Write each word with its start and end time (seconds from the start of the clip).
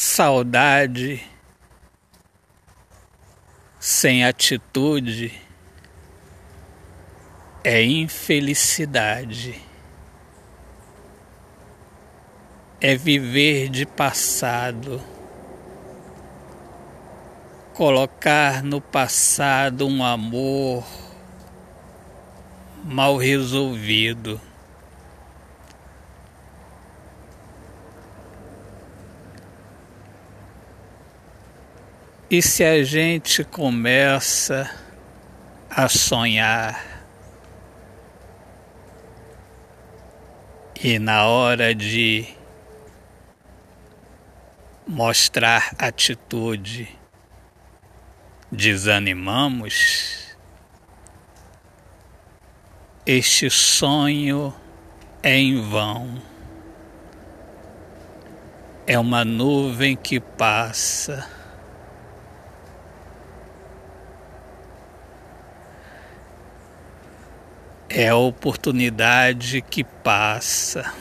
Saudade 0.00 1.20
sem 3.80 4.24
atitude 4.24 5.34
é 7.64 7.82
infelicidade. 7.82 9.60
É 12.80 12.94
viver 12.94 13.68
de 13.70 13.84
passado. 13.84 15.02
Colocar 17.74 18.62
no 18.62 18.80
passado 18.80 19.84
um 19.84 20.04
amor 20.04 20.86
mal 22.84 23.16
resolvido. 23.16 24.40
E 32.30 32.42
se 32.42 32.62
a 32.62 32.84
gente 32.84 33.42
começa 33.42 34.70
a 35.70 35.88
sonhar? 35.88 37.06
E 40.78 40.98
na 40.98 41.24
hora 41.26 41.74
de 41.74 42.26
mostrar 44.86 45.74
atitude 45.78 46.86
desanimamos, 48.52 50.36
este 53.06 53.48
sonho 53.48 54.54
é 55.22 55.34
em 55.34 55.62
vão. 55.62 56.22
É 58.86 58.98
uma 58.98 59.24
nuvem 59.24 59.96
que 59.96 60.20
passa 60.20 61.37
é 67.88 68.08
a 68.08 68.16
oportunidade 68.16 69.62
que 69.62 69.82
passa. 69.82 70.92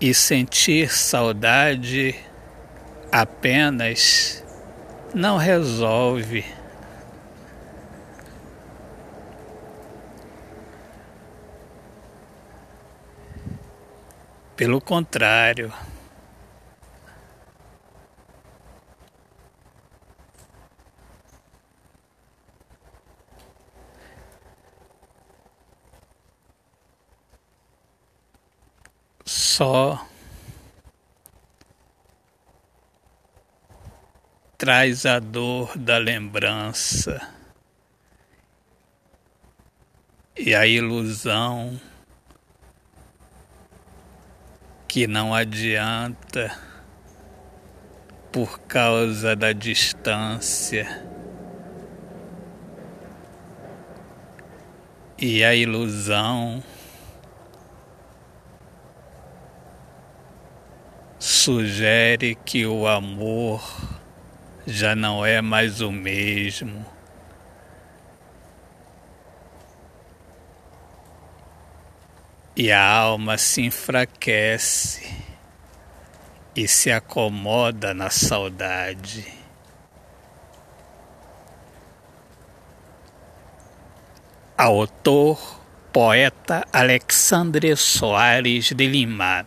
E 0.00 0.14
sentir 0.14 0.90
saudade 0.90 2.14
apenas 3.10 4.44
não 5.12 5.36
resolve. 5.36 6.44
Pelo 14.56 14.80
contrário, 14.80 15.72
só 29.58 30.06
traz 34.56 35.04
a 35.04 35.18
dor 35.18 35.76
da 35.76 35.98
lembrança 35.98 37.28
e 40.36 40.54
a 40.54 40.64
ilusão 40.64 41.76
que 44.86 45.08
não 45.08 45.34
adianta 45.34 46.56
por 48.30 48.60
causa 48.60 49.34
da 49.34 49.52
distância. 49.52 51.04
E 55.18 55.42
a 55.42 55.52
ilusão 55.52 56.62
sugere 61.48 62.34
que 62.44 62.66
o 62.66 62.86
amor 62.86 63.62
já 64.66 64.94
não 64.94 65.24
é 65.24 65.40
mais 65.40 65.80
o 65.80 65.90
mesmo. 65.90 66.84
E 72.54 72.70
a 72.70 72.86
alma 72.86 73.38
se 73.38 73.62
enfraquece 73.62 75.10
e 76.54 76.68
se 76.68 76.92
acomoda 76.92 77.94
na 77.94 78.10
saudade. 78.10 79.26
Autor, 84.54 85.62
poeta 85.90 86.68
Alexandre 86.70 87.74
Soares 87.74 88.70
de 88.74 88.86
Lima 88.86 89.46